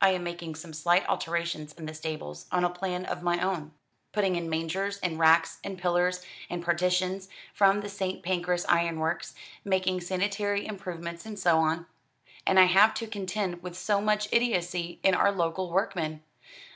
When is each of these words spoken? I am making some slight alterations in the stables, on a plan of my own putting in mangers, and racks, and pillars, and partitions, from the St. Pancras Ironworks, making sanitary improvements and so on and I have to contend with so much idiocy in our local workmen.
I 0.00 0.08
am 0.12 0.22
making 0.24 0.54
some 0.54 0.72
slight 0.72 1.04
alterations 1.06 1.74
in 1.74 1.84
the 1.84 1.92
stables, 1.92 2.46
on 2.50 2.64
a 2.64 2.70
plan 2.70 3.04
of 3.04 3.22
my 3.22 3.38
own 3.44 3.72
putting 4.10 4.34
in 4.34 4.48
mangers, 4.48 4.98
and 5.02 5.18
racks, 5.18 5.58
and 5.62 5.76
pillars, 5.76 6.24
and 6.48 6.64
partitions, 6.64 7.28
from 7.52 7.82
the 7.82 7.90
St. 7.90 8.22
Pancras 8.22 8.64
Ironworks, 8.70 9.34
making 9.66 10.00
sanitary 10.00 10.66
improvements 10.66 11.26
and 11.26 11.38
so 11.38 11.58
on 11.58 11.84
and 12.46 12.58
I 12.58 12.64
have 12.64 12.94
to 12.94 13.06
contend 13.06 13.62
with 13.62 13.76
so 13.76 14.00
much 14.00 14.32
idiocy 14.32 14.98
in 15.02 15.14
our 15.14 15.30
local 15.30 15.70
workmen. 15.70 16.22